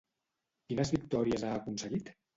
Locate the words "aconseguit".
1.59-2.11